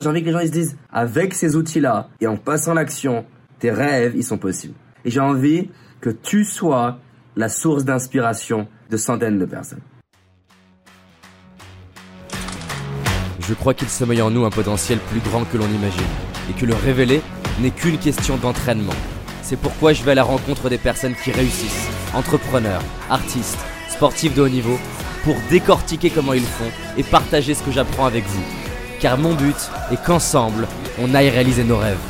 [0.00, 3.26] J'ai envie que les gens se disent, avec ces outils-là et en passant l'action,
[3.58, 4.74] tes rêves, ils sont possibles.
[5.04, 7.00] Et j'ai envie que tu sois
[7.34, 9.80] la source d'inspiration de centaines de personnes.
[13.40, 16.00] Je crois qu'il sommeille en nous un potentiel plus grand que l'on imagine,
[16.48, 17.20] et que le révéler
[17.60, 18.94] n'est qu'une question d'entraînement.
[19.42, 23.58] C'est pourquoi je vais à la rencontre des personnes qui réussissent, entrepreneurs, artistes,
[23.88, 24.78] sportifs de haut niveau,
[25.24, 28.67] pour décortiquer comment ils font et partager ce que j'apprends avec vous
[29.00, 30.66] car mon but est qu'ensemble,
[31.00, 32.00] on aille réaliser nos rêves.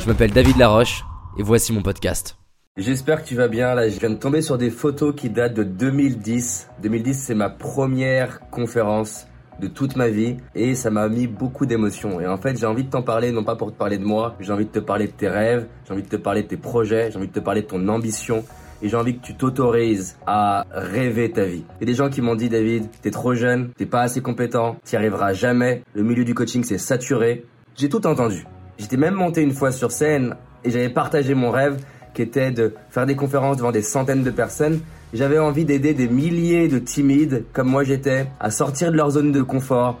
[0.00, 1.04] Je m'appelle David Laroche
[1.38, 2.36] et voici mon podcast.
[2.76, 3.74] J'espère que tu vas bien.
[3.74, 6.68] Là, je viens de tomber sur des photos qui datent de 2010.
[6.82, 9.26] 2010, c'est ma première conférence
[9.60, 12.20] de toute ma vie et ça m'a mis beaucoup d'émotions.
[12.20, 14.36] Et en fait, j'ai envie de t'en parler, non pas pour te parler de moi,
[14.40, 16.58] j'ai envie de te parler de tes rêves, j'ai envie de te parler de tes
[16.58, 18.44] projets, j'ai envie de te parler de ton ambition,
[18.82, 21.64] et j'ai envie que tu t'autorises à rêver ta vie.
[21.80, 24.20] Il y a des gens qui m'ont dit David, t'es trop jeune, t'es pas assez
[24.20, 27.44] compétent, t'y arriveras jamais, le milieu du coaching c'est saturé.
[27.76, 28.46] J'ai tout entendu.
[28.78, 31.82] J'étais même monté une fois sur scène et j'avais partagé mon rêve
[32.14, 34.80] qui était de faire des conférences devant des centaines de personnes.
[35.12, 39.32] J'avais envie d'aider des milliers de timides comme moi j'étais à sortir de leur zone
[39.32, 39.98] de confort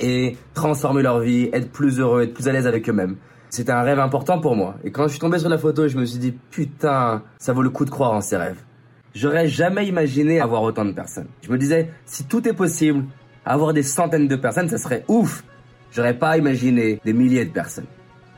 [0.00, 3.16] et transformer leur vie, être plus heureux, être plus à l'aise avec eux-mêmes.
[3.50, 4.76] C'était un rêve important pour moi.
[4.84, 7.62] Et quand je suis tombé sur la photo, je me suis dit, putain, ça vaut
[7.62, 8.60] le coup de croire en ces rêves.
[9.14, 11.28] J'aurais jamais imaginé avoir autant de personnes.
[11.42, 13.04] Je me disais, si tout est possible,
[13.44, 15.44] avoir des centaines de personnes, ça serait ouf.
[15.92, 17.86] J'aurais pas imaginé des milliers de personnes.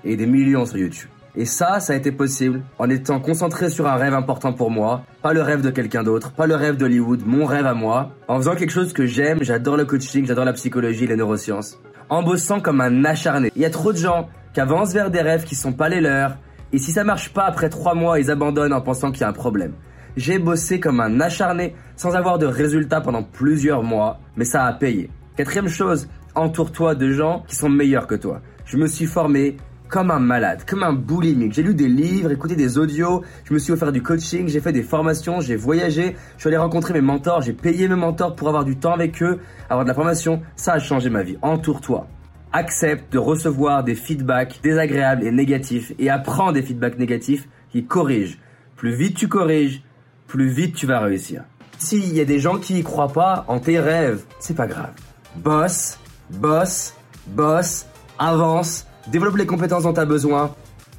[0.05, 1.11] Et des millions sur YouTube.
[1.37, 5.03] Et ça, ça a été possible en étant concentré sur un rêve important pour moi,
[5.23, 8.37] pas le rêve de quelqu'un d'autre, pas le rêve d'Hollywood, mon rêve à moi, en
[8.39, 12.61] faisant quelque chose que j'aime, j'adore le coaching, j'adore la psychologie, les neurosciences, en bossant
[12.61, 13.53] comme un acharné.
[13.55, 16.01] Il y a trop de gens qui avancent vers des rêves qui sont pas les
[16.01, 16.37] leurs,
[16.73, 19.29] et si ça marche pas après trois mois, ils abandonnent en pensant qu'il y a
[19.29, 19.73] un problème.
[20.17, 24.73] J'ai bossé comme un acharné sans avoir de résultats pendant plusieurs mois, mais ça a
[24.73, 25.11] payé.
[25.37, 28.41] Quatrième chose, entoure-toi de gens qui sont meilleurs que toi.
[28.65, 29.57] Je me suis formé
[29.89, 31.53] comme un malade, comme un boulimique.
[31.53, 34.73] J'ai lu des livres, écouté des audios, je me suis offert du coaching, j'ai fait
[34.73, 38.49] des formations, j'ai voyagé, je suis allé rencontrer mes mentors, j'ai payé mes mentors pour
[38.49, 40.43] avoir du temps avec eux, avoir de la formation.
[40.55, 41.37] Ça a changé ma vie.
[41.43, 42.07] Entoure-toi
[42.53, 48.39] accepte de recevoir des feedbacks désagréables et négatifs et apprends des feedbacks négatifs qui corrigent.
[48.77, 49.83] Plus vite tu corriges,
[50.27, 51.45] plus vite tu vas réussir.
[51.79, 54.93] S'il y a des gens qui y croient pas en tes rêves, c'est pas grave.
[55.37, 55.99] Boss,
[56.31, 56.95] boss,
[57.29, 57.87] boss,
[58.19, 60.55] avance, développe les compétences dont tu as besoin,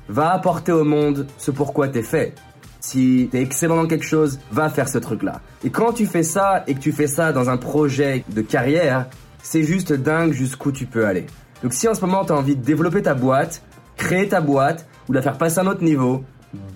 [0.09, 2.33] va apporter au monde ce pourquoi t'es fait.
[2.79, 5.41] Si t'es excellent dans quelque chose, va faire ce truc-là.
[5.63, 9.05] Et quand tu fais ça et que tu fais ça dans un projet de carrière,
[9.43, 11.27] c'est juste dingue jusqu'où tu peux aller.
[11.63, 13.63] Donc si en ce moment tu as envie de développer ta boîte,
[13.97, 16.23] créer ta boîte ou la faire passer à un autre niveau,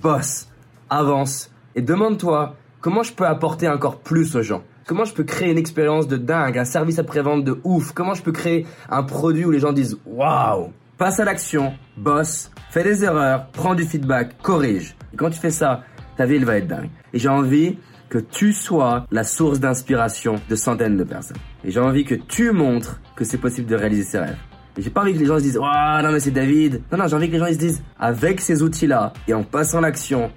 [0.01, 0.47] bosse,
[0.89, 4.63] avance et demande-toi comment je peux apporter encore plus aux gens?
[4.87, 7.91] Comment je peux créer une expérience de dingue, un service après-vente de ouf?
[7.93, 12.51] Comment je peux créer un produit où les gens disent waouh Passe à l'action, bosse,
[12.69, 14.95] fais des erreurs, prends du feedback, corrige.
[15.11, 15.81] Et quand tu fais ça,
[16.15, 16.89] ta vie elle va être dingue.
[17.11, 17.77] Et j'ai envie
[18.09, 21.37] que tu sois la source d'inspiration de centaines de personnes.
[21.63, 24.37] Et j'ai envie que tu montres que c'est possible de réaliser ses rêves.
[24.77, 26.81] J'ai pas envie que les gens se disent, waouh, non mais c'est David.
[26.91, 29.79] Non, non, j'ai envie que les gens se disent, avec ces outils-là et en passant
[29.79, 30.31] l'action,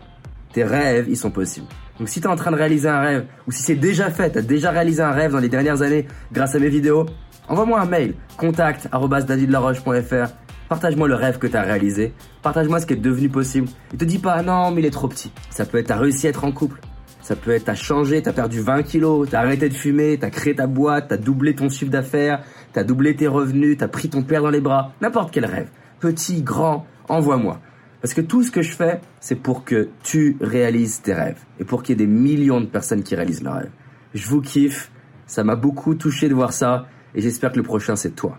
[0.53, 1.67] tes rêves, ils sont possibles.
[1.99, 4.31] Donc si tu es en train de réaliser un rêve, ou si c'est déjà fait,
[4.31, 7.07] tu as déjà réalisé un rêve dans les dernières années grâce à mes vidéos,
[7.49, 10.33] envoie-moi un mail, contact davidlaroche.fr,
[10.69, 14.05] partage-moi le rêve que tu as réalisé, partage-moi ce qui est devenu possible, et te
[14.05, 15.33] dis pas non mais il est trop petit.
[15.51, 16.81] Ça peut être t'as réussi à être en couple,
[17.21, 20.55] ça peut être t'as changé, t'as perdu 20 kilos, t'as arrêté de fumer, t'as créé
[20.55, 22.43] ta boîte, t'as doublé ton chiffre d'affaires,
[22.73, 25.69] t'as doublé tes revenus, t'as pris ton père dans les bras, n'importe quel rêve,
[26.01, 27.61] petit, grand, envoie-moi.
[28.01, 31.65] Parce que tout ce que je fais, c'est pour que tu réalises tes rêves et
[31.65, 33.73] pour qu'il y ait des millions de personnes qui réalisent leurs rêves.
[34.15, 34.91] Je vous kiffe,
[35.27, 38.39] ça m'a beaucoup touché de voir ça et j'espère que le prochain c'est toi.